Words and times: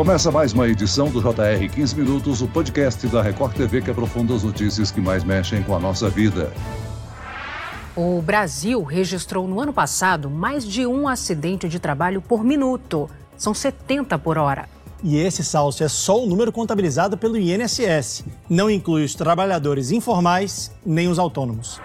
Começa 0.00 0.30
mais 0.30 0.54
uma 0.54 0.66
edição 0.66 1.10
do 1.10 1.20
JR 1.20 1.68
15 1.70 1.94
Minutos, 1.94 2.40
o 2.40 2.48
podcast 2.48 3.06
da 3.08 3.20
Record 3.20 3.54
TV 3.54 3.82
que 3.82 3.90
aprofunda 3.90 4.34
as 4.34 4.42
notícias 4.42 4.90
que 4.90 4.98
mais 4.98 5.22
mexem 5.22 5.62
com 5.62 5.76
a 5.76 5.78
nossa 5.78 6.08
vida. 6.08 6.50
O 7.94 8.22
Brasil 8.22 8.82
registrou 8.82 9.46
no 9.46 9.60
ano 9.60 9.74
passado 9.74 10.30
mais 10.30 10.66
de 10.66 10.86
um 10.86 11.06
acidente 11.06 11.68
de 11.68 11.78
trabalho 11.78 12.22
por 12.22 12.42
minuto. 12.42 13.10
São 13.36 13.52
70 13.52 14.18
por 14.18 14.38
hora. 14.38 14.70
E 15.04 15.18
esse 15.18 15.44
salto 15.44 15.84
é 15.84 15.88
só 15.88 16.24
o 16.24 16.26
número 16.26 16.50
contabilizado 16.50 17.18
pelo 17.18 17.36
INSS. 17.36 18.24
Não 18.48 18.70
inclui 18.70 19.04
os 19.04 19.14
trabalhadores 19.14 19.90
informais 19.90 20.72
nem 20.82 21.08
os 21.08 21.18
autônomos. 21.18 21.78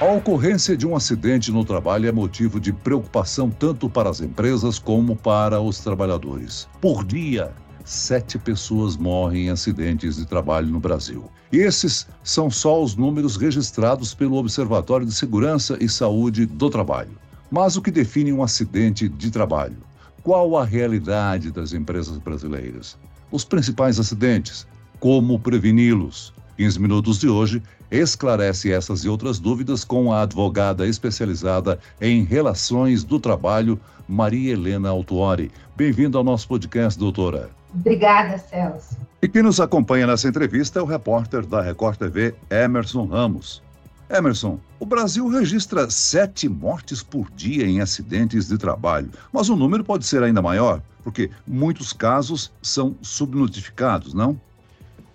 A 0.00 0.06
ocorrência 0.06 0.74
de 0.74 0.86
um 0.86 0.96
acidente 0.96 1.52
no 1.52 1.62
trabalho 1.62 2.08
é 2.08 2.12
motivo 2.12 2.58
de 2.58 2.72
preocupação 2.72 3.50
tanto 3.50 3.86
para 3.86 4.08
as 4.08 4.22
empresas 4.22 4.78
como 4.78 5.14
para 5.14 5.60
os 5.60 5.80
trabalhadores. 5.80 6.66
Por 6.80 7.04
dia, 7.04 7.52
sete 7.84 8.38
pessoas 8.38 8.96
morrem 8.96 9.48
em 9.48 9.50
acidentes 9.50 10.16
de 10.16 10.24
trabalho 10.24 10.68
no 10.68 10.80
Brasil. 10.80 11.30
E 11.52 11.58
esses 11.58 12.06
são 12.24 12.50
só 12.50 12.82
os 12.82 12.96
números 12.96 13.36
registrados 13.36 14.14
pelo 14.14 14.36
Observatório 14.36 15.04
de 15.04 15.12
Segurança 15.12 15.76
e 15.78 15.86
Saúde 15.86 16.46
do 16.46 16.70
Trabalho. 16.70 17.18
Mas 17.50 17.76
o 17.76 17.82
que 17.82 17.90
define 17.90 18.32
um 18.32 18.42
acidente 18.42 19.06
de 19.06 19.30
trabalho? 19.30 19.76
Qual 20.22 20.56
a 20.56 20.64
realidade 20.64 21.50
das 21.50 21.74
empresas 21.74 22.16
brasileiras? 22.16 22.96
Os 23.30 23.44
principais 23.44 24.00
acidentes? 24.00 24.66
Como 24.98 25.38
preveni-los? 25.38 26.32
15 26.60 26.78
minutos 26.78 27.18
de 27.18 27.26
hoje 27.26 27.62
esclarece 27.90 28.70
essas 28.70 29.02
e 29.02 29.08
outras 29.08 29.38
dúvidas 29.38 29.82
com 29.82 30.12
a 30.12 30.20
advogada 30.20 30.86
especializada 30.86 31.80
em 31.98 32.22
relações 32.22 33.02
do 33.02 33.18
trabalho, 33.18 33.80
Maria 34.06 34.52
Helena 34.52 34.90
Altuori. 34.90 35.50
Bem-vindo 35.74 36.18
ao 36.18 36.22
nosso 36.22 36.46
podcast, 36.46 37.00
doutora. 37.00 37.48
Obrigada, 37.72 38.36
Celso. 38.36 38.94
E 39.22 39.26
quem 39.26 39.42
nos 39.42 39.58
acompanha 39.58 40.06
nessa 40.06 40.28
entrevista 40.28 40.78
é 40.78 40.82
o 40.82 40.84
repórter 40.84 41.46
da 41.46 41.62
Record 41.62 41.96
TV, 41.96 42.34
Emerson 42.50 43.06
Ramos. 43.06 43.62
Emerson, 44.10 44.60
o 44.78 44.84
Brasil 44.84 45.28
registra 45.28 45.88
sete 45.88 46.46
mortes 46.46 47.02
por 47.02 47.30
dia 47.30 47.64
em 47.64 47.80
acidentes 47.80 48.48
de 48.48 48.58
trabalho, 48.58 49.08
mas 49.32 49.48
o 49.48 49.56
número 49.56 49.82
pode 49.82 50.04
ser 50.04 50.22
ainda 50.22 50.42
maior, 50.42 50.82
porque 51.02 51.30
muitos 51.46 51.94
casos 51.94 52.52
são 52.60 52.94
subnotificados, 53.00 54.12
não? 54.12 54.38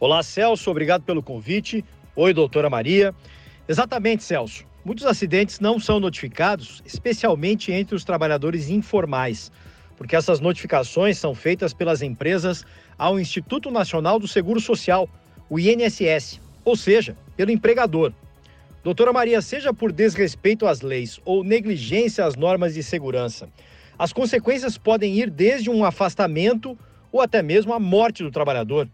Olá, 0.05 0.21
Celso, 0.21 0.69
obrigado 0.69 1.01
pelo 1.01 1.23
convite. 1.23 1.83
Oi, 2.15 2.31
doutora 2.31 2.69
Maria. 2.69 3.11
Exatamente, 3.67 4.23
Celso. 4.23 4.63
Muitos 4.85 5.03
acidentes 5.03 5.59
não 5.59 5.79
são 5.79 5.99
notificados, 5.99 6.79
especialmente 6.85 7.71
entre 7.71 7.95
os 7.95 8.03
trabalhadores 8.03 8.69
informais, 8.69 9.51
porque 9.97 10.15
essas 10.15 10.39
notificações 10.39 11.17
são 11.17 11.33
feitas 11.33 11.73
pelas 11.73 12.03
empresas 12.03 12.63
ao 12.99 13.19
Instituto 13.19 13.71
Nacional 13.71 14.19
do 14.19 14.27
Seguro 14.27 14.59
Social, 14.59 15.09
o 15.49 15.59
INSS, 15.59 16.39
ou 16.63 16.75
seja, 16.75 17.17
pelo 17.35 17.49
empregador. 17.49 18.13
Doutora 18.83 19.11
Maria, 19.11 19.41
seja 19.41 19.73
por 19.73 19.91
desrespeito 19.91 20.67
às 20.67 20.81
leis 20.81 21.19
ou 21.25 21.43
negligência 21.43 22.25
às 22.25 22.35
normas 22.35 22.75
de 22.75 22.83
segurança, 22.83 23.49
as 23.97 24.13
consequências 24.13 24.77
podem 24.77 25.15
ir 25.15 25.31
desde 25.31 25.71
um 25.71 25.83
afastamento 25.83 26.77
ou 27.11 27.21
até 27.21 27.41
mesmo 27.41 27.73
a 27.73 27.79
morte 27.79 28.21
do 28.21 28.29
trabalhador. 28.29 28.87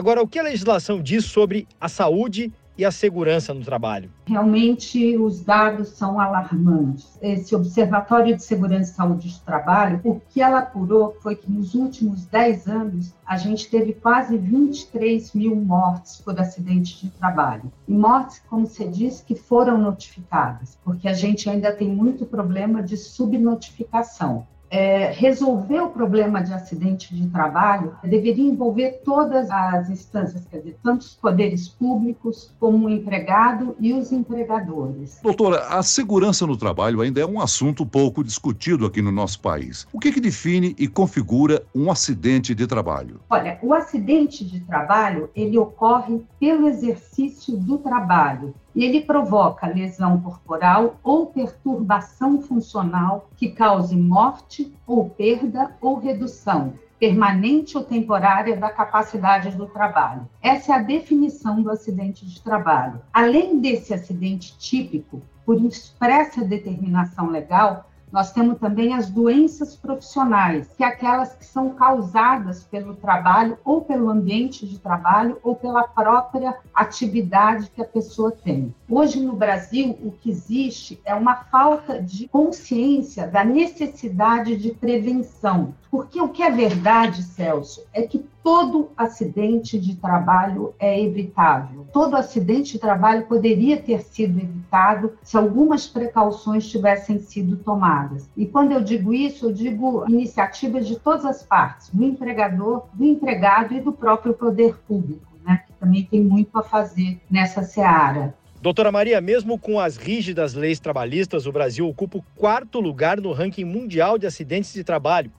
Agora, 0.00 0.22
o 0.22 0.26
que 0.26 0.38
a 0.38 0.42
legislação 0.42 1.02
diz 1.02 1.26
sobre 1.26 1.68
a 1.78 1.86
saúde 1.86 2.50
e 2.78 2.86
a 2.86 2.90
segurança 2.90 3.52
no 3.52 3.62
trabalho? 3.62 4.10
Realmente, 4.26 5.14
os 5.18 5.42
dados 5.42 5.90
são 5.90 6.18
alarmantes. 6.18 7.18
Esse 7.20 7.54
Observatório 7.54 8.34
de 8.34 8.42
Segurança 8.42 8.92
e 8.92 8.94
Saúde 8.94 9.28
do 9.28 9.38
Trabalho, 9.40 10.00
o 10.02 10.18
que 10.30 10.40
ela 10.40 10.60
apurou 10.60 11.14
foi 11.20 11.36
que 11.36 11.52
nos 11.52 11.74
últimos 11.74 12.24
10 12.24 12.66
anos, 12.66 13.14
a 13.26 13.36
gente 13.36 13.68
teve 13.68 13.92
quase 13.92 14.38
23 14.38 15.34
mil 15.34 15.54
mortes 15.54 16.16
por 16.16 16.40
acidente 16.40 17.04
de 17.04 17.10
trabalho. 17.10 17.70
E 17.86 17.92
mortes, 17.92 18.40
como 18.48 18.66
você 18.66 18.88
disse, 18.88 19.22
que 19.22 19.34
foram 19.34 19.76
notificadas, 19.76 20.78
porque 20.82 21.08
a 21.08 21.12
gente 21.12 21.50
ainda 21.50 21.74
tem 21.74 21.90
muito 21.90 22.24
problema 22.24 22.82
de 22.82 22.96
subnotificação 22.96 24.46
é, 24.70 25.10
resolver 25.10 25.80
o 25.80 25.90
problema 25.90 26.42
de 26.42 26.52
acidente 26.52 27.14
de 27.14 27.28
trabalho 27.28 27.96
deveria 28.04 28.48
envolver 28.48 29.00
todas 29.04 29.50
as 29.50 29.90
instâncias, 29.90 30.46
quer 30.48 30.58
dizer, 30.58 30.78
tanto 30.82 31.00
os 31.00 31.14
poderes 31.14 31.68
públicos 31.68 32.54
como 32.60 32.86
o 32.86 32.90
empregado 32.90 33.74
e 33.80 33.92
os 33.92 34.12
empregadores. 34.12 35.18
Doutora, 35.22 35.66
a 35.68 35.82
segurança 35.82 36.46
no 36.46 36.56
trabalho 36.56 37.00
ainda 37.00 37.20
é 37.20 37.26
um 37.26 37.40
assunto 37.40 37.84
pouco 37.84 38.22
discutido 38.22 38.86
aqui 38.86 39.02
no 39.02 39.10
nosso 39.10 39.40
país. 39.40 39.86
O 39.92 39.98
que, 39.98 40.12
que 40.12 40.20
define 40.20 40.74
e 40.78 40.86
configura 40.86 41.62
um 41.74 41.90
acidente 41.90 42.54
de 42.54 42.66
trabalho? 42.66 43.20
Olha, 43.28 43.58
o 43.62 43.74
acidente 43.74 44.44
de 44.44 44.60
trabalho 44.60 45.30
ele 45.34 45.58
ocorre 45.58 46.22
pelo 46.38 46.68
exercício 46.68 47.56
do 47.56 47.78
trabalho 47.78 48.54
e 48.74 48.84
ele 48.84 49.00
provoca 49.00 49.66
lesão 49.66 50.20
corporal 50.20 50.96
ou 51.02 51.26
perturbação 51.26 52.40
funcional 52.40 53.28
que 53.36 53.50
cause 53.50 53.96
morte 53.96 54.72
ou 54.86 55.10
perda 55.10 55.76
ou 55.80 55.98
redução 55.98 56.74
permanente 57.00 57.78
ou 57.78 57.82
temporária 57.82 58.54
da 58.54 58.68
capacidade 58.68 59.56
do 59.56 59.66
trabalho. 59.66 60.28
Essa 60.42 60.74
é 60.74 60.76
a 60.76 60.82
definição 60.82 61.62
do 61.62 61.70
acidente 61.70 62.26
de 62.26 62.42
trabalho. 62.42 63.00
Além 63.10 63.58
desse 63.58 63.94
acidente 63.94 64.56
típico, 64.58 65.22
por 65.46 65.64
expressa 65.64 66.44
determinação 66.44 67.30
legal, 67.30 67.89
nós 68.12 68.32
temos 68.32 68.58
também 68.58 68.94
as 68.94 69.08
doenças 69.10 69.76
profissionais, 69.76 70.68
que 70.76 70.82
é 70.82 70.86
aquelas 70.86 71.34
que 71.34 71.44
são 71.44 71.70
causadas 71.70 72.64
pelo 72.64 72.94
trabalho 72.94 73.58
ou 73.64 73.82
pelo 73.82 74.10
ambiente 74.10 74.66
de 74.66 74.78
trabalho 74.78 75.38
ou 75.42 75.54
pela 75.54 75.84
própria 75.84 76.56
atividade 76.74 77.70
que 77.70 77.80
a 77.80 77.86
pessoa 77.86 78.32
tem. 78.32 78.74
Hoje 78.88 79.20
no 79.20 79.34
Brasil, 79.34 79.96
o 80.02 80.10
que 80.10 80.30
existe 80.30 81.00
é 81.04 81.14
uma 81.14 81.36
falta 81.36 82.02
de 82.02 82.28
consciência 82.28 83.26
da 83.26 83.44
necessidade 83.44 84.56
de 84.56 84.72
prevenção. 84.72 85.74
Porque 85.90 86.20
o 86.20 86.28
que 86.28 86.42
é 86.42 86.50
verdade, 86.50 87.22
Celso, 87.22 87.84
é 87.92 88.02
que 88.02 88.24
todo 88.42 88.90
acidente 88.96 89.78
de 89.78 89.96
trabalho 89.96 90.72
é 90.78 91.02
evitável. 91.02 91.84
Todo 91.92 92.16
acidente 92.16 92.72
de 92.72 92.78
trabalho 92.78 93.26
poderia 93.26 93.76
ter 93.76 94.02
sido 94.02 94.38
evitado 94.38 95.14
se 95.22 95.36
algumas 95.36 95.88
precauções 95.88 96.68
tivessem 96.68 97.18
sido 97.18 97.56
tomadas. 97.56 98.28
E 98.36 98.46
quando 98.46 98.72
eu 98.72 98.80
digo 98.80 99.12
isso, 99.12 99.46
eu 99.46 99.52
digo 99.52 100.04
iniciativas 100.08 100.86
de 100.86 100.96
todas 100.96 101.24
as 101.24 101.42
partes, 101.42 101.90
do 101.90 102.04
empregador, 102.04 102.86
do 102.92 103.04
empregado 103.04 103.74
e 103.74 103.80
do 103.80 103.92
próprio 103.92 104.32
poder 104.32 104.76
público, 104.86 105.26
né, 105.44 105.64
que 105.66 105.72
também 105.74 106.04
tem 106.04 106.22
muito 106.22 106.56
a 106.56 106.62
fazer 106.62 107.20
nessa 107.28 107.62
seara. 107.62 108.34
Doutora 108.62 108.92
Maria, 108.92 109.20
mesmo 109.22 109.58
com 109.58 109.80
as 109.80 109.96
rígidas 109.96 110.52
leis 110.52 110.78
trabalhistas, 110.78 111.46
o 111.46 111.52
Brasil 111.52 111.88
ocupa 111.88 112.18
o 112.18 112.24
quarto 112.36 112.78
lugar 112.78 113.18
no 113.18 113.32
ranking 113.32 113.64
mundial 113.64 114.18
de 114.18 114.26
acidentes 114.26 114.72
de 114.72 114.84
trabalho. 114.84 115.32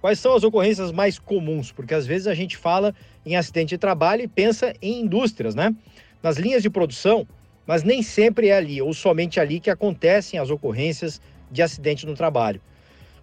Quais 0.00 0.20
são 0.20 0.34
as 0.34 0.44
ocorrências 0.44 0.92
mais 0.92 1.18
comuns? 1.18 1.72
Porque 1.72 1.92
às 1.92 2.06
vezes 2.06 2.28
a 2.28 2.34
gente 2.34 2.56
fala 2.56 2.94
em 3.26 3.36
acidente 3.36 3.70
de 3.70 3.78
trabalho 3.78 4.22
e 4.22 4.28
pensa 4.28 4.72
em 4.80 5.00
indústrias, 5.00 5.54
né? 5.54 5.74
Nas 6.22 6.36
linhas 6.36 6.62
de 6.62 6.70
produção, 6.70 7.26
mas 7.66 7.82
nem 7.82 8.02
sempre 8.02 8.48
é 8.48 8.56
ali 8.56 8.80
ou 8.80 8.92
somente 8.94 9.40
ali 9.40 9.58
que 9.58 9.70
acontecem 9.70 10.38
as 10.38 10.50
ocorrências 10.50 11.20
de 11.50 11.62
acidente 11.62 12.06
no 12.06 12.14
trabalho. 12.14 12.60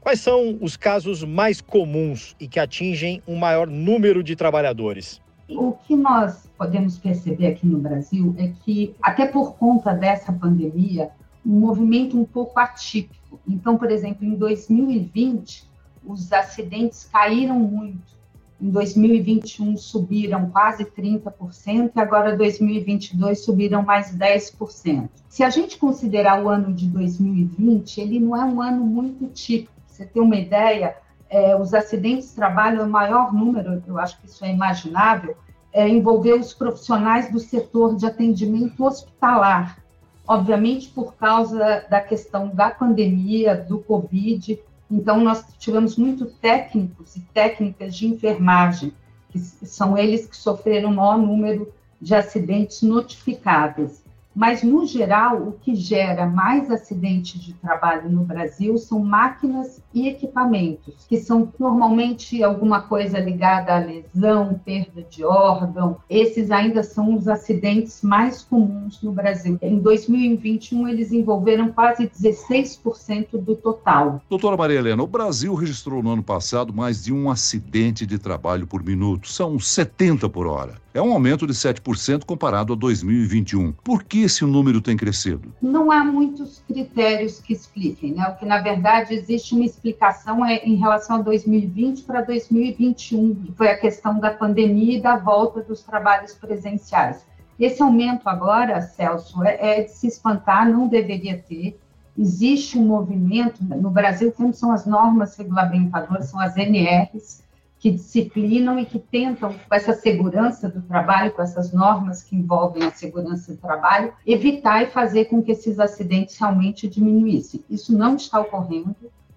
Quais 0.01 0.19
são 0.19 0.57
os 0.61 0.75
casos 0.75 1.23
mais 1.23 1.61
comuns 1.61 2.35
e 2.39 2.47
que 2.47 2.59
atingem 2.59 3.23
um 3.27 3.35
maior 3.35 3.67
número 3.67 4.21
de 4.21 4.35
trabalhadores? 4.35 5.21
O 5.49 5.71
que 5.71 5.95
nós 5.95 6.49
podemos 6.57 6.97
perceber 6.97 7.47
aqui 7.47 7.65
no 7.65 7.79
Brasil 7.79 8.35
é 8.37 8.51
que, 8.63 8.93
até 9.01 9.25
por 9.25 9.55
conta 9.55 9.93
dessa 9.93 10.33
pandemia, 10.33 11.09
um 11.45 11.59
movimento 11.59 12.19
um 12.19 12.25
pouco 12.25 12.59
atípico. 12.59 13.39
Então, 13.47 13.77
por 13.77 13.89
exemplo, 13.89 14.25
em 14.25 14.35
2020, 14.35 15.63
os 16.05 16.31
acidentes 16.31 17.07
caíram 17.11 17.59
muito. 17.59 18.16
Em 18.61 18.69
2021 18.69 19.75
subiram 19.75 20.49
quase 20.49 20.85
30% 20.85 21.91
e 21.93 21.99
agora 21.99 22.37
2022 22.37 23.43
subiram 23.43 23.84
mais 23.84 24.16
10%. 24.16 25.09
Se 25.28 25.43
a 25.43 25.49
gente 25.49 25.78
considerar 25.78 26.41
o 26.41 26.47
ano 26.47 26.73
de 26.73 26.87
2020, 26.87 27.99
ele 27.99 28.19
não 28.19 28.35
é 28.35 28.46
um 28.46 28.61
ano 28.61 28.85
muito 28.85 29.28
típico. 29.28 29.73
você 29.85 30.05
ter 30.05 30.22
uma 30.22 30.37
ideia, 30.37 30.96
é, 31.29 31.55
os 31.55 31.73
acidentes 31.73 32.29
de 32.29 32.35
trabalho, 32.35 32.84
o 32.84 32.90
maior 32.90 33.34
número, 33.34 33.84
eu 33.85 33.99
acho 33.99 34.19
que 34.22 34.28
isso 34.28 34.46
é 34.46 34.52
imaginável, 34.52 35.35
é 35.73 35.87
envolver 35.90 36.34
os 36.34 36.53
profissionais 36.53 37.29
do 37.29 37.40
setor 37.40 37.97
de 37.97 38.05
atendimento 38.05 38.85
hospitalar. 38.85 39.84
Obviamente, 40.25 40.87
por 40.90 41.16
causa 41.16 41.85
da 41.90 41.99
questão 41.99 42.47
da 42.47 42.72
pandemia, 42.72 43.55
do 43.55 43.79
Covid, 43.79 44.57
então, 44.90 45.20
nós 45.20 45.43
tivemos 45.58 45.97
muito 45.97 46.26
técnicos 46.26 47.16
e 47.16 47.22
técnicas 47.34 47.96
de 47.96 48.08
enfermagem, 48.08 48.93
que 49.29 49.40
são 49.40 49.97
eles 49.97 50.28
que 50.28 50.37
sofreram 50.37 50.91
o 50.91 50.96
maior 50.96 51.17
número 51.17 51.73
de 51.99 52.14
acidentes 52.14 52.82
notificáveis. 52.82 54.04
Mas, 54.35 54.61
no 54.61 54.85
geral, 54.85 55.41
o 55.41 55.52
que 55.53 55.73
gera 55.73 56.26
mais 56.26 56.70
acidentes 56.70 57.41
de 57.41 57.53
trabalho 57.53 58.09
no 58.09 58.26
Brasil 58.26 58.78
são 58.78 58.99
máquinas 58.99 59.82
e 59.93 60.09
equipamentos, 60.09 61.05
que 61.08 61.17
são 61.17 61.53
normalmente 61.58 62.43
alguma 62.43 62.82
coisa 62.82 63.17
ligada 63.17 63.73
à 63.73 63.79
lesão, 63.79 64.59
perda 64.66 65.02
de 65.03 65.23
órgão. 65.23 65.97
Esses 66.09 66.52
ainda 66.52 66.84
são 66.84 67.16
os 67.16 67.29
acidentes 67.29 68.02
mais 68.02 68.41
comuns 68.41 69.02
no 69.02 69.14
Brasil. 69.14 69.58
Em 69.61 69.79
2021, 69.79 70.88
eles 70.90 71.14
envolveram 71.14 71.72
quase 71.72 72.08
16% 72.08 73.41
do 73.41 73.55
total. 73.55 74.22
Doutora 74.29 74.58
Maria 74.58 74.79
Helena, 74.79 75.02
o 75.02 75.08
Brasil 75.08 75.53
registrou 75.55 76.03
no 76.03 76.11
ano 76.11 76.23
passado 76.23 76.73
mais 76.73 77.03
de 77.03 77.14
um 77.14 77.29
acidente 77.29 78.05
de 78.05 78.20
trabalho 78.20 78.67
por 78.67 78.84
minuto. 78.84 79.29
São 79.29 79.58
70 79.58 80.28
por 80.28 80.46
hora. 80.46 80.84
É 80.93 81.02
um 81.02 81.11
aumento 81.11 81.46
de 81.46 81.52
7% 81.52 82.23
comparado 82.23 82.72
a 82.72 82.76
2021. 82.76 83.73
Por 83.84 84.03
que 84.03 84.24
esse 84.25 84.43
número 84.43 84.81
tem 84.81 84.97
crescido? 84.97 85.53
Não 85.61 85.91
há 85.91 86.03
muitos 86.03 86.61
critérios 86.67 87.39
que 87.39 87.53
expliquem, 87.53 88.13
né? 88.13 88.27
O 88.27 88.35
que 88.35 88.45
na 88.45 88.59
verdade 88.59 89.13
existe 89.13 89.53
uma 89.53 89.66
explicação 89.66 90.45
é 90.45 90.57
em 90.66 90.75
relação 90.75 91.17
a 91.17 91.22
2020 91.22 92.03
para 92.03 92.22
2021, 92.22 93.35
que 93.35 93.51
foi 93.53 93.69
a 93.69 93.77
questão 93.77 94.19
da 94.19 94.31
pandemia 94.31 94.97
e 94.97 95.01
da 95.01 95.17
volta 95.17 95.61
dos 95.61 95.83
trabalhos 95.83 96.33
presenciais. 96.33 97.25
Esse 97.59 97.81
aumento 97.81 98.27
agora, 98.27 98.81
Celso, 98.81 99.43
é, 99.43 99.79
é 99.79 99.83
de 99.83 99.91
se 99.91 100.07
espantar, 100.07 100.69
não 100.69 100.87
deveria 100.87 101.37
ter. 101.37 101.79
Existe 102.17 102.78
um 102.78 102.85
movimento, 102.85 103.63
no 103.63 103.89
Brasil 103.89 104.31
temos 104.31 104.57
são 104.57 104.71
as 104.71 104.85
normas 104.85 105.35
regulamentadoras, 105.37 106.28
são 106.28 106.39
as 106.39 106.55
NRs, 106.55 107.43
que 107.79 107.91
disciplinam 107.91 108.79
e 108.79 108.85
que 108.85 108.97
tentam, 108.97 109.53
com 109.53 109.75
essa 109.75 109.93
segurança 109.93 110.69
do 110.69 110.81
trabalho, 110.81 111.31
com 111.31 111.41
essas 111.41 111.72
normas 111.72 112.23
que 112.23 112.35
envolvem 112.35 112.83
a 112.83 112.91
segurança 112.91 113.53
do 113.53 113.59
trabalho, 113.59 114.13
evitar 114.25 114.81
e 114.81 114.87
fazer 114.87 115.25
com 115.25 115.41
que 115.41 115.51
esses 115.51 115.79
acidentes 115.79 116.37
realmente 116.37 116.87
diminuíssem. 116.87 117.63
Isso 117.69 117.95
não 117.95 118.16
está 118.16 118.39
ocorrendo, 118.39 118.95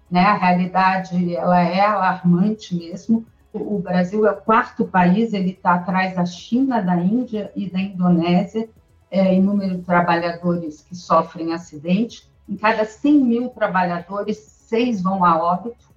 né? 0.09 0.21
A 0.21 0.35
realidade 0.35 1.35
ela 1.35 1.61
é 1.61 1.81
alarmante 1.81 2.75
mesmo. 2.75 3.25
O, 3.51 3.79
Brasil 3.79 4.25
é 4.27 4.31
o 4.31 4.37
quarto 4.37 4.85
país, 4.85 5.33
ele 5.33 5.51
está 5.51 5.73
atrás 5.73 6.15
da 6.15 6.25
China, 6.25 6.81
da 6.81 6.95
Índia 6.97 7.51
e 7.55 7.69
da 7.69 7.79
Indonésia 7.79 8.69
é, 9.11 9.33
em 9.33 9.41
número 9.41 9.77
de 9.77 9.83
trabalhadores 9.83 10.81
que 10.81 10.95
sofrem 10.95 11.53
acidente. 11.53 12.29
Em 12.47 12.55
cada 12.55 12.85
100 12.85 13.19
mil 13.19 13.49
trabalhadores, 13.49 14.37
seis 14.37 15.01
vão 15.01 15.25
a 15.25 15.37
óbito 15.37 15.89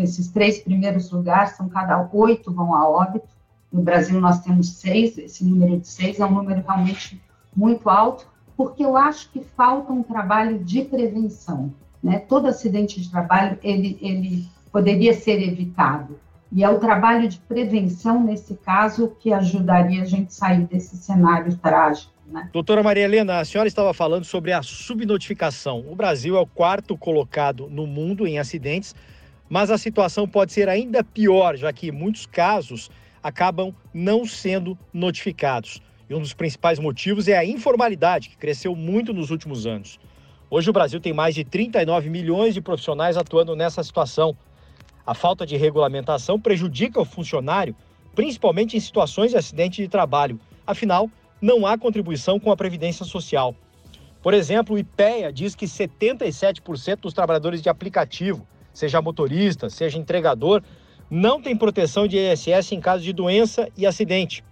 esses 0.00 0.28
três 0.28 0.58
primeiros 0.58 1.10
lugares, 1.10 1.56
são 1.56 1.68
cada 1.68 2.08
oito 2.12 2.52
vão 2.52 2.74
a 2.74 2.88
óbito. 2.88 3.28
No 3.72 3.82
Brasil, 3.82 4.20
nós 4.20 4.40
temos 4.40 4.74
seis, 4.74 5.16
esse 5.18 5.44
número 5.44 5.78
de 5.80 5.88
seis 5.88 6.20
é 6.20 6.26
um 6.26 6.30
número 6.30 6.62
realmente 6.66 7.20
muito 7.54 7.88
alto, 7.88 8.26
porque 8.56 8.84
eu 8.84 8.96
acho 8.96 9.30
que 9.30 9.40
falta 9.56 9.92
um 9.92 10.02
trabalho 10.02 10.58
de 10.58 10.82
prevenção. 10.82 11.72
Né? 12.02 12.18
Todo 12.18 12.48
acidente 12.48 13.00
de 13.00 13.10
trabalho, 13.10 13.58
ele, 13.62 13.98
ele 14.00 14.48
poderia 14.70 15.14
ser 15.14 15.40
evitado. 15.42 16.18
E 16.54 16.62
é 16.62 16.68
o 16.68 16.78
trabalho 16.78 17.28
de 17.28 17.38
prevenção, 17.38 18.22
nesse 18.22 18.54
caso, 18.56 19.16
que 19.20 19.32
ajudaria 19.32 20.02
a 20.02 20.04
gente 20.04 20.34
sair 20.34 20.66
desse 20.66 20.96
cenário 20.98 21.56
trágico. 21.56 22.12
Né? 22.26 22.48
Doutora 22.52 22.82
Maria 22.82 23.04
Helena, 23.04 23.40
a 23.40 23.44
senhora 23.44 23.68
estava 23.68 23.94
falando 23.94 24.24
sobre 24.24 24.52
a 24.52 24.62
subnotificação. 24.62 25.82
O 25.88 25.96
Brasil 25.96 26.36
é 26.36 26.40
o 26.40 26.46
quarto 26.46 26.96
colocado 26.96 27.68
no 27.70 27.86
mundo 27.86 28.26
em 28.26 28.38
acidentes, 28.38 28.94
mas 29.48 29.70
a 29.70 29.78
situação 29.78 30.26
pode 30.26 30.52
ser 30.52 30.68
ainda 30.68 31.04
pior, 31.04 31.56
já 31.56 31.72
que 31.72 31.92
muitos 31.92 32.26
casos 32.26 32.90
acabam 33.22 33.74
não 33.92 34.24
sendo 34.24 34.78
notificados. 34.92 35.80
E 36.08 36.14
um 36.14 36.20
dos 36.20 36.34
principais 36.34 36.78
motivos 36.78 37.28
é 37.28 37.36
a 37.36 37.44
informalidade, 37.44 38.28
que 38.28 38.36
cresceu 38.36 38.74
muito 38.74 39.12
nos 39.14 39.30
últimos 39.30 39.66
anos. 39.66 39.98
Hoje 40.50 40.68
o 40.68 40.72
Brasil 40.72 41.00
tem 41.00 41.12
mais 41.12 41.34
de 41.34 41.44
39 41.44 42.10
milhões 42.10 42.52
de 42.52 42.60
profissionais 42.60 43.16
atuando 43.16 43.56
nessa 43.56 43.82
situação. 43.82 44.36
A 45.06 45.14
falta 45.14 45.46
de 45.46 45.56
regulamentação 45.56 46.38
prejudica 46.38 47.00
o 47.00 47.04
funcionário, 47.04 47.74
principalmente 48.14 48.76
em 48.76 48.80
situações 48.80 49.30
de 49.30 49.36
acidente 49.36 49.80
de 49.80 49.88
trabalho. 49.88 50.38
Afinal, 50.66 51.10
não 51.40 51.66
há 51.66 51.78
contribuição 51.78 52.38
com 52.38 52.52
a 52.52 52.56
Previdência 52.56 53.04
Social. 53.04 53.54
Por 54.22 54.34
exemplo, 54.34 54.76
o 54.76 54.78
IPEA 54.78 55.32
diz 55.32 55.54
que 55.54 55.66
77% 55.66 57.00
dos 57.00 57.14
trabalhadores 57.14 57.62
de 57.62 57.68
aplicativo 57.68 58.46
seja 58.72 59.02
motorista, 59.02 59.68
seja 59.68 59.98
entregador, 59.98 60.62
não 61.10 61.42
tem 61.42 61.56
proteção 61.56 62.08
de 62.08 62.16
ISS 62.16 62.72
em 62.72 62.80
caso 62.80 63.04
de 63.04 63.12
doença 63.12 63.68
e 63.76 63.86
acidente. 63.86 64.42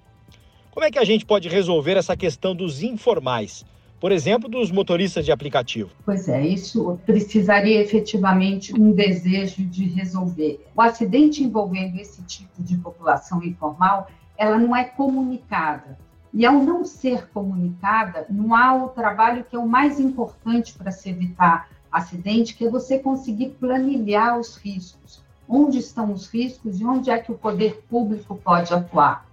Como 0.70 0.84
é 0.84 0.90
que 0.90 0.98
a 0.98 1.04
gente 1.04 1.24
pode 1.24 1.48
resolver 1.48 1.96
essa 1.96 2.16
questão 2.16 2.54
dos 2.54 2.82
informais? 2.82 3.64
Por 3.98 4.12
exemplo, 4.12 4.48
dos 4.48 4.70
motoristas 4.70 5.24
de 5.24 5.32
aplicativo. 5.32 5.90
Pois 6.04 6.28
é, 6.28 6.46
isso 6.46 6.98
precisaria 7.04 7.80
efetivamente 7.80 8.72
um 8.72 8.92
desejo 8.92 9.62
de 9.64 9.84
resolver. 9.84 10.64
O 10.74 10.80
acidente 10.80 11.42
envolvendo 11.42 11.98
esse 11.98 12.22
tipo 12.22 12.62
de 12.62 12.76
população 12.76 13.42
informal, 13.42 14.08
ela 14.38 14.58
não 14.58 14.74
é 14.74 14.84
comunicada. 14.84 15.98
E 16.32 16.46
ao 16.46 16.62
não 16.62 16.84
ser 16.84 17.28
comunicada, 17.28 18.26
não 18.30 18.54
há 18.54 18.74
o 18.74 18.88
trabalho 18.88 19.44
que 19.44 19.56
é 19.56 19.58
o 19.58 19.66
mais 19.66 19.98
importante 19.98 20.72
para 20.74 20.90
se 20.90 21.10
evitar 21.10 21.68
acidente, 21.90 22.54
que 22.54 22.66
é 22.66 22.70
você 22.70 22.98
conseguir 22.98 23.50
planilhar 23.60 24.38
os 24.38 24.56
riscos, 24.56 25.22
onde 25.48 25.78
estão 25.78 26.12
os 26.12 26.28
riscos 26.28 26.80
e 26.80 26.84
onde 26.84 27.10
é 27.10 27.18
que 27.18 27.32
o 27.32 27.38
poder 27.38 27.84
público 27.88 28.36
pode 28.36 28.72
atuar. 28.72 29.26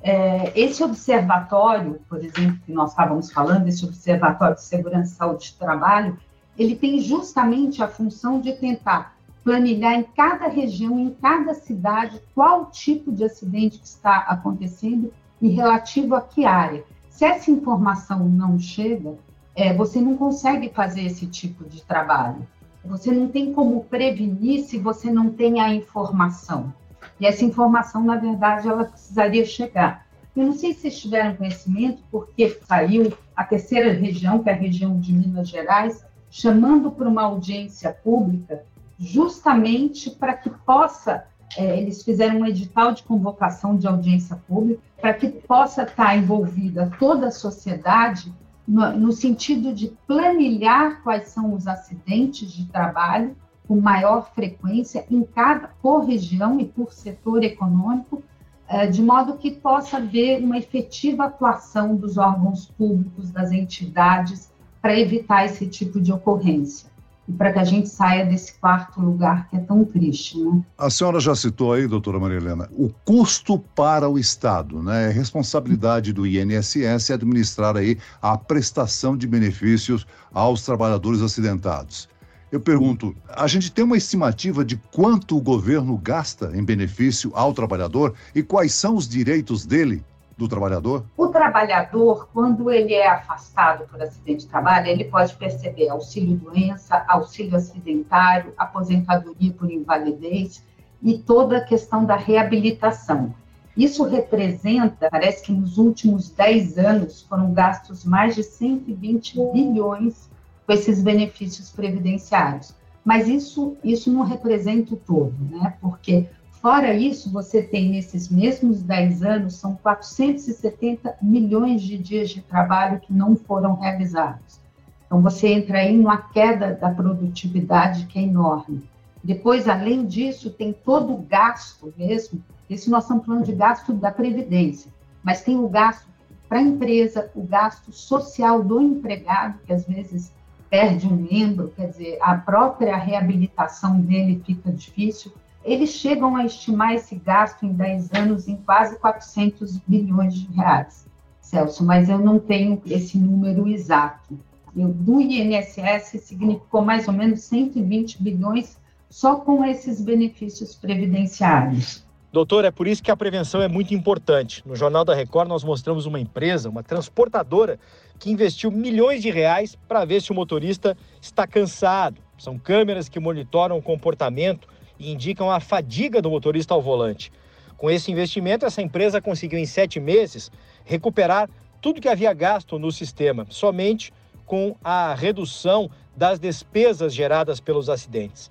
É, 0.00 0.52
esse 0.58 0.82
observatório, 0.82 2.00
por 2.08 2.18
exemplo, 2.18 2.58
que 2.64 2.72
nós 2.72 2.90
estávamos 2.90 3.32
falando, 3.32 3.68
esse 3.68 3.84
observatório 3.84 4.54
de 4.54 4.62
segurança 4.62 5.12
e 5.12 5.16
saúde 5.16 5.44
de 5.46 5.54
trabalho, 5.54 6.18
ele 6.56 6.74
tem 6.76 7.00
justamente 7.00 7.82
a 7.82 7.88
função 7.88 8.40
de 8.40 8.52
tentar 8.52 9.16
planilhar 9.44 9.94
em 9.94 10.02
cada 10.02 10.48
região, 10.48 10.98
em 10.98 11.10
cada 11.10 11.54
cidade, 11.54 12.20
qual 12.34 12.66
tipo 12.66 13.10
de 13.12 13.24
acidente 13.24 13.78
que 13.78 13.86
está 13.86 14.18
acontecendo 14.18 15.12
e 15.40 15.48
relativo 15.48 16.14
a 16.14 16.20
que 16.20 16.44
área. 16.44 16.84
Se 17.08 17.24
essa 17.24 17.50
informação 17.50 18.28
não 18.28 18.58
chega, 18.58 19.16
é, 19.58 19.74
você 19.74 20.00
não 20.00 20.16
consegue 20.16 20.68
fazer 20.68 21.02
esse 21.02 21.26
tipo 21.26 21.64
de 21.64 21.82
trabalho. 21.82 22.46
Você 22.84 23.10
não 23.10 23.26
tem 23.26 23.52
como 23.52 23.82
prevenir 23.82 24.62
se 24.62 24.78
você 24.78 25.10
não 25.10 25.30
tem 25.30 25.60
a 25.60 25.74
informação. 25.74 26.72
E 27.18 27.26
essa 27.26 27.44
informação, 27.44 28.04
na 28.04 28.14
verdade, 28.14 28.68
ela 28.68 28.84
precisaria 28.84 29.44
chegar. 29.44 30.06
Eu 30.36 30.46
não 30.46 30.52
sei 30.52 30.72
se 30.72 30.82
vocês 30.82 31.00
tiveram 31.00 31.34
conhecimento, 31.34 32.00
porque 32.08 32.56
saiu 32.68 33.12
a 33.34 33.42
terceira 33.42 33.92
região, 33.92 34.40
que 34.40 34.48
é 34.48 34.52
a 34.52 34.56
região 34.56 35.00
de 35.00 35.12
Minas 35.12 35.48
Gerais, 35.48 36.04
chamando 36.30 36.92
para 36.92 37.08
uma 37.08 37.22
audiência 37.22 37.92
pública, 37.92 38.62
justamente 38.96 40.08
para 40.08 40.34
que 40.34 40.50
possa, 40.50 41.24
é, 41.56 41.80
eles 41.80 42.04
fizeram 42.04 42.42
um 42.42 42.46
edital 42.46 42.92
de 42.92 43.02
convocação 43.02 43.76
de 43.76 43.88
audiência 43.88 44.36
pública, 44.36 44.80
para 45.00 45.14
que 45.14 45.26
possa 45.26 45.82
estar 45.82 46.16
envolvida 46.16 46.92
toda 46.96 47.26
a 47.26 47.32
sociedade 47.32 48.32
no, 48.68 48.92
no 48.92 49.12
sentido 49.12 49.72
de 49.72 49.88
planilhar 50.06 51.02
quais 51.02 51.28
são 51.28 51.54
os 51.54 51.66
acidentes 51.66 52.52
de 52.52 52.66
trabalho 52.66 53.34
com 53.66 53.80
maior 53.80 54.30
frequência 54.34 55.06
em 55.10 55.22
cada 55.22 55.68
por 55.80 56.04
região 56.04 56.60
e 56.60 56.66
por 56.66 56.92
setor 56.92 57.42
econômico, 57.42 58.22
eh, 58.68 58.86
de 58.86 59.02
modo 59.02 59.38
que 59.38 59.50
possa 59.50 59.96
haver 59.96 60.42
uma 60.42 60.58
efetiva 60.58 61.24
atuação 61.24 61.96
dos 61.96 62.18
órgãos 62.18 62.66
públicos, 62.66 63.30
das 63.30 63.52
entidades, 63.52 64.52
para 64.80 64.98
evitar 64.98 65.44
esse 65.44 65.66
tipo 65.66 66.00
de 66.00 66.12
ocorrência 66.12 66.88
e 67.28 67.32
para 67.32 67.52
que 67.52 67.58
a 67.58 67.64
gente 67.64 67.88
saia 67.88 68.24
desse 68.24 68.54
quarto 68.54 69.00
lugar 69.00 69.48
que 69.48 69.56
é 69.56 69.60
tão 69.60 69.84
triste. 69.84 70.38
Né? 70.38 70.62
A 70.78 70.88
senhora 70.88 71.20
já 71.20 71.34
citou 71.34 71.74
aí, 71.74 71.86
doutora 71.86 72.18
Maria 72.18 72.38
Helena, 72.38 72.68
o 72.72 72.88
custo 73.04 73.58
para 73.58 74.08
o 74.08 74.18
Estado, 74.18 74.82
né? 74.82 75.08
É 75.08 75.10
responsabilidade 75.10 76.12
do 76.12 76.26
INSS 76.26 77.10
administrar 77.10 77.76
aí 77.76 77.98
a 78.22 78.36
prestação 78.36 79.16
de 79.16 79.26
benefícios 79.26 80.06
aos 80.32 80.62
trabalhadores 80.62 81.20
acidentados. 81.20 82.08
Eu 82.50 82.60
pergunto, 82.60 83.14
a 83.28 83.46
gente 83.46 83.70
tem 83.70 83.84
uma 83.84 83.98
estimativa 83.98 84.64
de 84.64 84.76
quanto 84.90 85.36
o 85.36 85.40
governo 85.40 85.98
gasta 85.98 86.50
em 86.54 86.64
benefício 86.64 87.30
ao 87.34 87.52
trabalhador 87.52 88.14
e 88.34 88.42
quais 88.42 88.72
são 88.72 88.96
os 88.96 89.06
direitos 89.06 89.66
dele? 89.66 90.02
Do 90.38 90.46
trabalhador? 90.46 91.04
O 91.16 91.26
trabalhador, 91.26 92.28
quando 92.32 92.70
ele 92.70 92.94
é 92.94 93.08
afastado 93.08 93.88
por 93.88 94.00
acidente 94.00 94.44
de 94.44 94.46
trabalho, 94.46 94.86
ele 94.86 95.04
pode 95.04 95.34
perceber 95.34 95.88
auxílio-doença, 95.88 97.04
auxílio 97.08 97.56
acidentário, 97.56 98.54
aposentadoria 98.56 99.52
por 99.52 99.68
invalidez 99.68 100.64
e 101.02 101.18
toda 101.18 101.58
a 101.58 101.64
questão 101.64 102.04
da 102.04 102.14
reabilitação. 102.14 103.34
Isso 103.76 104.04
representa, 104.04 105.08
parece 105.10 105.42
que 105.42 105.52
nos 105.52 105.76
últimos 105.76 106.30
10 106.30 106.78
anos 106.78 107.22
foram 107.22 107.52
gastos 107.52 108.04
mais 108.04 108.36
de 108.36 108.44
120 108.44 109.40
bilhões 109.52 110.30
com 110.64 110.72
esses 110.72 111.02
benefícios 111.02 111.70
previdenciários. 111.70 112.74
Mas 113.04 113.26
isso, 113.26 113.76
isso 113.82 114.12
não 114.12 114.22
representa 114.22 114.94
o 114.94 114.96
todo, 114.96 115.34
né? 115.50 115.74
Porque 115.80 116.28
Fora 116.70 116.92
isso, 116.92 117.32
você 117.32 117.62
tem 117.62 117.88
nesses 117.88 118.28
mesmos 118.28 118.82
10 118.82 119.22
anos, 119.22 119.54
são 119.54 119.74
470 119.76 121.16
milhões 121.22 121.80
de 121.80 121.96
dias 121.96 122.28
de 122.28 122.42
trabalho 122.42 123.00
que 123.00 123.10
não 123.10 123.34
foram 123.34 123.76
realizados. 123.76 124.60
Então, 125.06 125.22
você 125.22 125.48
entra 125.48 125.78
aí 125.78 125.96
numa 125.96 126.18
queda 126.18 126.74
da 126.74 126.90
produtividade 126.90 128.04
que 128.04 128.18
é 128.18 128.22
enorme. 128.22 128.86
Depois, 129.24 129.66
além 129.66 130.04
disso, 130.04 130.50
tem 130.50 130.74
todo 130.74 131.14
o 131.14 131.22
gasto 131.22 131.90
mesmo, 131.96 132.38
esse 132.68 132.90
nós 132.90 133.04
estamos 133.04 133.24
falando 133.24 133.46
de 133.46 133.54
gasto 133.54 133.94
da 133.94 134.10
Previdência, 134.10 134.92
mas 135.22 135.40
tem 135.40 135.56
o 135.56 135.70
gasto 135.70 136.06
para 136.50 136.58
a 136.58 136.62
empresa, 136.62 137.30
o 137.34 137.44
gasto 137.44 137.90
social 137.92 138.62
do 138.62 138.78
empregado, 138.78 139.58
que 139.64 139.72
às 139.72 139.86
vezes 139.86 140.30
perde 140.68 141.06
um 141.06 141.16
membro, 141.16 141.72
quer 141.74 141.88
dizer, 141.88 142.18
a 142.20 142.36
própria 142.36 142.94
reabilitação 142.94 143.98
dele 143.98 144.42
fica 144.44 144.70
difícil. 144.70 145.32
Eles 145.64 145.90
chegam 145.90 146.36
a 146.36 146.44
estimar 146.44 146.94
esse 146.94 147.16
gasto 147.16 147.64
em 147.64 147.72
10 147.72 148.12
anos 148.12 148.48
em 148.48 148.56
quase 148.56 148.98
400 148.98 149.78
bilhões 149.86 150.34
de 150.34 150.46
reais, 150.52 151.06
Celso, 151.40 151.84
mas 151.84 152.08
eu 152.08 152.18
não 152.18 152.38
tenho 152.38 152.80
esse 152.86 153.18
número 153.18 153.68
exato. 153.68 154.38
Eu, 154.76 154.88
do 154.88 155.20
INSS 155.20 156.20
significou 156.22 156.82
mais 156.82 157.08
ou 157.08 157.14
menos 157.14 157.40
120 157.42 158.22
bilhões 158.22 158.78
só 159.10 159.36
com 159.36 159.64
esses 159.64 160.00
benefícios 160.00 160.74
previdenciários. 160.74 162.06
Doutor, 162.30 162.66
é 162.66 162.70
por 162.70 162.86
isso 162.86 163.02
que 163.02 163.10
a 163.10 163.16
prevenção 163.16 163.62
é 163.62 163.68
muito 163.68 163.94
importante. 163.94 164.62
No 164.66 164.76
Jornal 164.76 165.02
da 165.02 165.14
Record, 165.14 165.48
nós 165.48 165.64
mostramos 165.64 166.04
uma 166.04 166.20
empresa, 166.20 166.68
uma 166.68 166.82
transportadora, 166.82 167.80
que 168.18 168.30
investiu 168.30 168.70
milhões 168.70 169.22
de 169.22 169.30
reais 169.30 169.74
para 169.88 170.04
ver 170.04 170.20
se 170.20 170.30
o 170.30 170.34
motorista 170.34 170.96
está 171.22 171.46
cansado. 171.46 172.20
São 172.36 172.58
câmeras 172.58 173.08
que 173.08 173.18
monitoram 173.18 173.78
o 173.78 173.82
comportamento 173.82 174.68
e 174.98 175.12
indicam 175.12 175.50
a 175.50 175.60
fadiga 175.60 176.20
do 176.20 176.30
motorista 176.30 176.74
ao 176.74 176.82
volante. 176.82 177.32
Com 177.76 177.90
esse 177.90 178.10
investimento, 178.10 178.66
essa 178.66 178.82
empresa 178.82 179.20
conseguiu, 179.20 179.58
em 179.58 179.66
sete 179.66 180.00
meses, 180.00 180.50
recuperar 180.84 181.48
tudo 181.80 182.00
que 182.00 182.08
havia 182.08 182.32
gasto 182.32 182.78
no 182.78 182.90
sistema, 182.90 183.46
somente 183.48 184.12
com 184.44 184.74
a 184.82 185.14
redução 185.14 185.90
das 186.16 186.38
despesas 186.38 187.14
geradas 187.14 187.60
pelos 187.60 187.88
acidentes. 187.88 188.50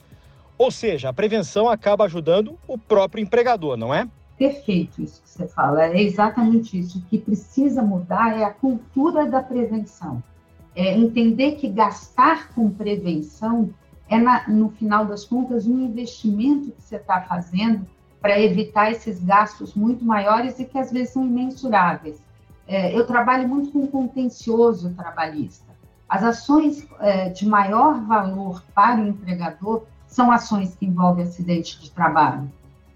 Ou 0.58 0.72
seja, 0.72 1.10
a 1.10 1.14
prevenção 1.14 1.70
acaba 1.70 2.06
ajudando 2.06 2.58
o 2.68 2.78
próprio 2.78 3.22
empregador, 3.22 3.76
não 3.76 3.94
é? 3.94 4.08
Perfeito 4.38 5.02
isso 5.02 5.22
que 5.22 5.30
você 5.30 5.48
fala, 5.48 5.88
é 5.88 6.02
exatamente 6.02 6.80
isso. 6.80 7.00
O 7.00 7.02
que 7.02 7.18
precisa 7.18 7.82
mudar 7.82 8.40
é 8.40 8.44
a 8.44 8.52
cultura 8.52 9.26
da 9.26 9.42
prevenção. 9.42 10.24
É 10.76 10.96
entender 10.96 11.54
que 11.54 11.68
gastar 11.68 12.50
com 12.54 12.70
prevenção 12.70 13.72
é, 14.10 14.18
na, 14.18 14.48
no 14.48 14.70
final 14.70 15.06
das 15.06 15.26
contas, 15.26 15.66
um 15.66 15.80
investimento 15.80 16.72
que 16.72 16.82
você 16.82 16.96
está 16.96 17.22
fazendo 17.22 17.86
para 18.22 18.40
evitar 18.40 18.92
esses 18.92 19.24
gastos 19.24 19.74
muito 19.74 20.04
maiores 20.04 20.60
e 20.60 20.66
que 20.66 20.78
às 20.78 20.92
vezes 20.92 21.12
são 21.14 21.26
imensuráveis. 21.26 22.22
É, 22.68 22.98
eu 22.98 23.06
trabalho 23.06 23.48
muito 23.48 23.72
com 23.72 23.88
contencioso 23.88 24.94
trabalhista. 24.94 25.66
As 26.10 26.24
ações 26.24 26.88
é, 27.00 27.30
de 27.30 27.48
maior 27.48 28.02
valor 28.02 28.64
para 28.74 29.02
o 29.02 29.08
empregador 29.08 29.84
são 30.08 30.32
ações 30.32 30.76
que 30.76 30.86
envolvem 30.86 31.26
acidente 31.26 31.80
de 31.80 31.92
trabalho. 31.92 32.50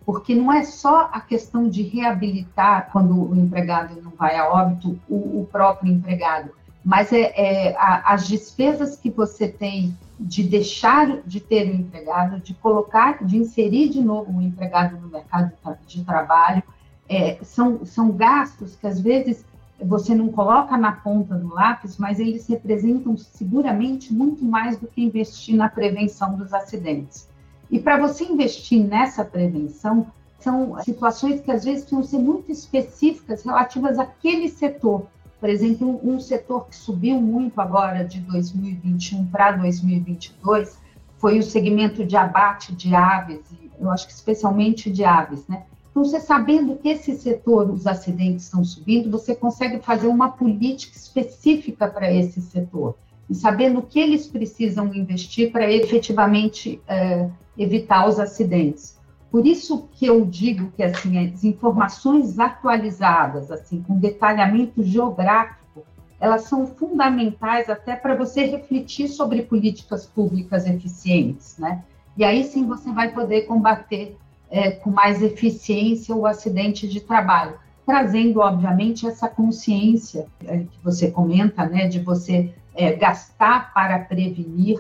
Porque 0.06 0.34
não 0.34 0.51
é 0.51 0.63
só 0.63 1.10
a 1.12 1.22
questão 1.22 1.70
de 1.70 1.84
reabilitar 1.84 2.89
quando 2.91 3.32
o 3.32 3.36
empregado 3.36 4.01
não 4.01 4.12
vai 4.12 4.36
a 4.38 4.50
óbito, 4.50 5.00
o, 5.08 5.41
o 5.41 5.50
próprio 5.51 5.91
empregado, 5.91 6.51
mas 6.83 7.13
é, 7.13 7.31
é 7.35 7.75
a, 7.77 8.13
as 8.13 8.27
despesas 8.27 8.95
que 8.95 9.09
você 9.09 9.47
tem 9.47 9.97
de 10.19 10.43
deixar 10.43 11.21
de 11.21 11.39
ter 11.39 11.69
o 11.69 11.75
empregado, 11.75 12.39
de 12.39 12.53
colocar, 12.53 13.23
de 13.23 13.38
inserir 13.38 13.89
de 13.89 14.01
novo 14.01 14.38
o 14.38 14.41
empregado 14.41 15.00
no 15.00 15.07
mercado 15.07 15.51
de 15.88 16.03
trabalho, 16.03 16.63
é, 17.09 17.38
são, 17.43 17.85
são 17.85 18.11
gastos 18.11 18.75
que 18.75 18.88
às 18.88 19.00
vezes 19.00 19.43
você 19.83 20.13
não 20.13 20.29
coloca 20.29 20.77
na 20.77 20.91
ponta 20.91 21.35
do 21.35 21.53
lápis, 21.53 21.97
mas 21.97 22.19
eles 22.19 22.47
representam 22.47 23.17
seguramente 23.17 24.13
muito 24.13 24.45
mais 24.45 24.77
do 24.77 24.88
que 24.88 25.03
investir 25.03 25.55
na 25.55 25.67
prevenção 25.67 26.35
dos 26.35 26.53
acidentes. 26.53 27.27
E 27.69 27.79
para 27.79 27.97
você 27.97 28.25
investir 28.25 28.83
nessa 28.83 29.25
prevenção, 29.25 30.07
são 30.39 30.79
situações 30.83 31.41
que 31.41 31.51
às 31.51 31.63
vezes 31.63 31.81
precisam 31.83 32.03
ser 32.03 32.19
muito 32.19 32.51
específicas 32.51 33.43
relativas 33.43 33.97
àquele 33.97 34.50
setor. 34.50 35.07
Por 35.41 35.50
exemplo, 35.50 36.00
um 36.03 36.19
setor 36.19 36.67
que 36.67 36.75
subiu 36.75 37.19
muito 37.19 37.60
agora 37.60 38.05
de 38.05 38.19
2021 38.19 39.25
para 39.25 39.53
2022 39.53 40.77
foi 41.17 41.39
o 41.39 41.43
segmento 41.43 42.05
de 42.05 42.15
abate 42.15 42.75
de 42.75 42.93
aves, 42.93 43.39
eu 43.79 43.89
acho 43.89 44.05
que 44.05 44.13
especialmente 44.13 44.91
de 44.91 45.03
aves, 45.03 45.48
né? 45.48 45.63
Então, 45.89 46.05
você 46.05 46.19
sabendo 46.19 46.75
que 46.75 46.89
esse 46.89 47.15
setor, 47.15 47.71
os 47.71 47.88
acidentes 47.88 48.45
estão 48.45 48.63
subindo, 48.63 49.10
você 49.10 49.36
consegue 49.36 49.79
fazer 49.79 50.07
uma 50.07 50.29
política 50.29 50.95
específica 50.95 51.88
para 51.88 52.13
esse 52.13 52.39
setor. 52.39 52.95
E 53.27 53.33
sabendo 53.33 53.81
que 53.81 54.00
eles 54.00 54.27
precisam 54.27 54.93
investir 54.93 55.51
para 55.51 55.69
efetivamente 55.71 56.79
é, 56.88 57.27
evitar 57.57 58.07
os 58.07 58.19
acidentes. 58.19 59.00
Por 59.31 59.47
isso 59.47 59.88
que 59.93 60.05
eu 60.05 60.25
digo 60.25 60.71
que 60.71 60.83
assim, 60.83 61.17
as 61.17 61.43
informações 61.43 62.38
atualizadas, 62.38 63.50
assim, 63.50 63.81
com 63.81 63.97
detalhamento 63.97 64.83
geográfico, 64.83 65.83
elas 66.19 66.43
são 66.43 66.67
fundamentais 66.67 67.69
até 67.69 67.95
para 67.95 68.13
você 68.13 68.45
refletir 68.45 69.07
sobre 69.07 69.41
políticas 69.43 70.05
públicas 70.05 70.67
eficientes, 70.67 71.57
né? 71.57 71.83
E 72.17 72.25
aí 72.25 72.43
sim 72.43 72.67
você 72.67 72.91
vai 72.91 73.13
poder 73.13 73.43
combater 73.43 74.17
é, 74.50 74.71
com 74.71 74.91
mais 74.91 75.21
eficiência 75.23 76.13
o 76.13 76.27
acidente 76.27 76.88
de 76.88 77.00
trabalho, 77.00 77.57
trazendo, 77.85 78.41
obviamente, 78.41 79.07
essa 79.07 79.29
consciência 79.29 80.27
é, 80.45 80.59
que 80.59 80.83
você 80.83 81.09
comenta, 81.09 81.65
né, 81.65 81.88
de 81.88 82.00
você 82.00 82.53
é, 82.75 82.93
gastar 82.93 83.73
para 83.73 83.97
prevenir, 84.00 84.79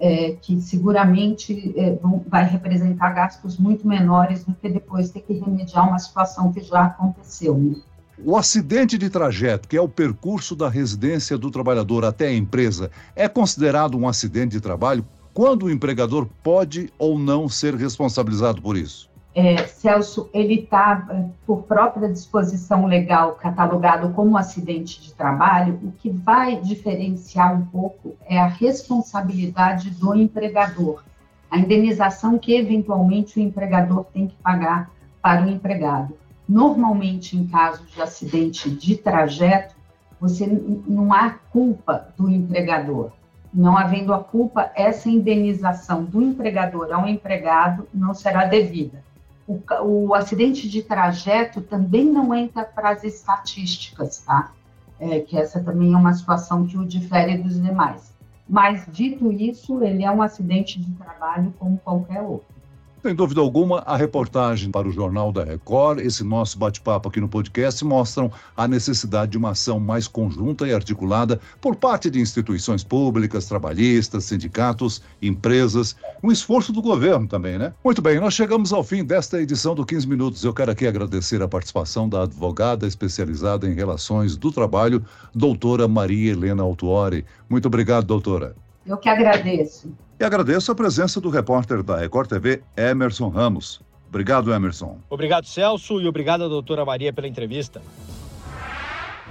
é, 0.00 0.32
que 0.40 0.60
seguramente 0.60 1.72
é, 1.76 1.94
vão, 1.96 2.24
vai 2.26 2.44
representar 2.44 3.10
gastos 3.10 3.58
muito 3.58 3.86
menores 3.86 4.42
do 4.44 4.54
que 4.54 4.68
depois 4.68 5.10
ter 5.10 5.20
que 5.20 5.34
remediar 5.34 5.86
uma 5.86 5.98
situação 5.98 6.50
que 6.52 6.62
já 6.62 6.86
aconteceu. 6.86 7.56
Né? 7.56 7.76
O 8.24 8.36
acidente 8.36 8.96
de 8.96 9.10
trajeto, 9.10 9.68
que 9.68 9.76
é 9.76 9.80
o 9.80 9.88
percurso 9.88 10.56
da 10.56 10.68
residência 10.68 11.36
do 11.36 11.50
trabalhador 11.50 12.04
até 12.04 12.28
a 12.28 12.34
empresa, 12.34 12.90
é 13.14 13.28
considerado 13.28 13.96
um 13.96 14.08
acidente 14.08 14.52
de 14.52 14.60
trabalho 14.60 15.06
quando 15.32 15.64
o 15.64 15.70
empregador 15.70 16.26
pode 16.42 16.90
ou 16.98 17.18
não 17.18 17.48
ser 17.48 17.74
responsabilizado 17.74 18.60
por 18.60 18.76
isso? 18.76 19.09
É, 19.32 19.58
Celso, 19.58 20.28
ele 20.34 20.54
está, 20.54 21.06
é, 21.10 21.24
por 21.46 21.62
própria 21.62 22.08
disposição 22.08 22.86
legal, 22.86 23.34
catalogado 23.34 24.10
como 24.10 24.36
acidente 24.36 25.00
de 25.00 25.14
trabalho, 25.14 25.78
o 25.84 25.92
que 25.92 26.10
vai 26.10 26.56
diferenciar 26.56 27.54
um 27.54 27.64
pouco 27.66 28.16
é 28.26 28.38
a 28.38 28.46
responsabilidade 28.46 29.90
do 29.90 30.16
empregador, 30.16 31.04
a 31.48 31.58
indenização 31.58 32.38
que 32.38 32.54
eventualmente 32.54 33.38
o 33.38 33.42
empregador 33.42 34.04
tem 34.12 34.26
que 34.26 34.34
pagar 34.36 34.90
para 35.22 35.44
o 35.44 35.48
empregado. 35.48 36.16
Normalmente, 36.48 37.36
em 37.36 37.46
casos 37.46 37.88
de 37.92 38.02
acidente 38.02 38.68
de 38.68 38.96
trajeto, 38.96 39.76
você 40.20 40.46
não 40.46 41.12
há 41.12 41.30
culpa 41.30 42.08
do 42.16 42.28
empregador. 42.28 43.12
Não 43.54 43.76
havendo 43.76 44.12
a 44.12 44.18
culpa, 44.18 44.70
essa 44.74 45.08
indenização 45.08 46.04
do 46.04 46.20
empregador 46.20 46.92
ao 46.92 47.06
empregado 47.06 47.86
não 47.94 48.12
será 48.12 48.44
devida 48.44 49.02
o, 49.50 50.08
o 50.08 50.14
acidente 50.14 50.68
de 50.68 50.82
trajeto 50.82 51.60
também 51.60 52.04
não 52.04 52.32
entra 52.34 52.64
para 52.64 52.90
as 52.90 53.02
estatísticas, 53.02 54.18
tá? 54.18 54.52
É, 54.98 55.20
que 55.20 55.36
essa 55.36 55.62
também 55.62 55.92
é 55.92 55.96
uma 55.96 56.12
situação 56.12 56.66
que 56.66 56.76
o 56.76 56.86
difere 56.86 57.38
dos 57.38 57.60
demais. 57.60 58.14
Mas, 58.48 58.84
dito 58.88 59.32
isso, 59.32 59.82
ele 59.82 60.04
é 60.04 60.10
um 60.10 60.22
acidente 60.22 60.80
de 60.80 60.92
trabalho 60.92 61.54
como 61.58 61.78
qualquer 61.78 62.20
outro. 62.20 62.59
Sem 63.02 63.14
dúvida 63.14 63.40
alguma, 63.40 63.78
a 63.86 63.96
reportagem 63.96 64.70
para 64.70 64.86
o 64.86 64.92
Jornal 64.92 65.32
da 65.32 65.42
Record, 65.42 66.00
esse 66.00 66.22
nosso 66.22 66.58
bate-papo 66.58 67.08
aqui 67.08 67.18
no 67.18 67.30
podcast, 67.30 67.82
mostram 67.82 68.30
a 68.54 68.68
necessidade 68.68 69.32
de 69.32 69.38
uma 69.38 69.52
ação 69.52 69.80
mais 69.80 70.06
conjunta 70.06 70.68
e 70.68 70.74
articulada 70.74 71.40
por 71.62 71.76
parte 71.76 72.10
de 72.10 72.20
instituições 72.20 72.84
públicas, 72.84 73.46
trabalhistas, 73.46 74.24
sindicatos, 74.24 75.00
empresas, 75.22 75.96
um 76.22 76.30
esforço 76.30 76.74
do 76.74 76.82
governo 76.82 77.26
também, 77.26 77.58
né? 77.58 77.72
Muito 77.82 78.02
bem, 78.02 78.20
nós 78.20 78.34
chegamos 78.34 78.70
ao 78.70 78.84
fim 78.84 79.02
desta 79.02 79.40
edição 79.40 79.74
do 79.74 79.86
15 79.86 80.06
Minutos. 80.06 80.44
Eu 80.44 80.52
quero 80.52 80.70
aqui 80.70 80.86
agradecer 80.86 81.40
a 81.40 81.48
participação 81.48 82.06
da 82.06 82.24
advogada 82.24 82.86
especializada 82.86 83.66
em 83.66 83.72
relações 83.72 84.36
do 84.36 84.52
trabalho, 84.52 85.02
doutora 85.34 85.88
Maria 85.88 86.32
Helena 86.32 86.62
Altuori. 86.62 87.24
Muito 87.48 87.64
obrigado, 87.64 88.04
doutora. 88.04 88.54
Eu 88.86 88.98
que 88.98 89.08
agradeço. 89.08 89.90
E 90.20 90.24
agradeço 90.24 90.70
a 90.70 90.74
presença 90.74 91.18
do 91.18 91.30
repórter 91.30 91.82
da 91.82 91.96
Record 91.96 92.28
TV, 92.28 92.62
Emerson 92.76 93.30
Ramos. 93.30 93.80
Obrigado, 94.06 94.52
Emerson. 94.52 94.98
Obrigado, 95.08 95.46
Celso, 95.46 95.98
e 95.98 96.06
obrigado, 96.06 96.46
doutora 96.46 96.84
Maria, 96.84 97.10
pela 97.10 97.26
entrevista. 97.26 97.80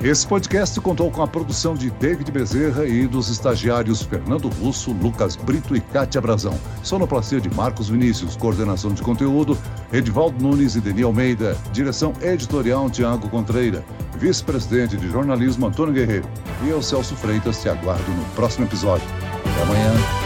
Esse 0.02 0.26
podcast 0.26 0.82
contou 0.82 1.12
com 1.12 1.22
a 1.22 1.28
produção 1.28 1.76
de 1.76 1.92
David 1.92 2.32
Bezerra 2.32 2.88
e 2.88 3.06
dos 3.06 3.30
estagiários 3.30 4.02
Fernando 4.02 4.50
Russo, 4.50 4.92
Lucas 4.94 5.36
Brito 5.36 5.76
e 5.76 5.82
Kátia 5.82 6.20
Brazão. 6.22 6.58
Sonoplastia 6.82 7.40
de 7.40 7.54
Marcos 7.54 7.90
Vinícius, 7.90 8.36
coordenação 8.36 8.92
de 8.92 9.04
conteúdo, 9.04 9.56
Edvaldo 9.94 10.42
Nunes 10.42 10.76
e 10.76 10.82
Deni 10.82 11.04
Almeida, 11.04 11.56
direção 11.72 12.14
editorial 12.20 12.90
Tiago 12.90 13.30
Contreira, 13.30 13.86
vice-presidente 14.18 14.98
de 14.98 15.08
jornalismo 15.08 15.68
Antônio 15.68 15.94
Guerreiro. 15.94 16.28
E 16.64 16.70
eu, 16.70 16.82
Celso 16.82 17.16
Freitas, 17.16 17.62
te 17.62 17.70
aguardo 17.70 18.10
no 18.10 18.26
próximo 18.34 18.66
episódio. 18.66 19.06
Até 19.46 19.62
amanhã. 19.62 20.19